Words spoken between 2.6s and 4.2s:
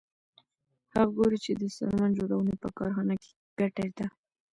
په کارخانه کې ګټه ده